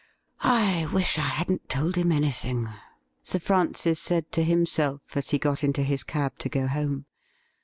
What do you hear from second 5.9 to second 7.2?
cab to go home.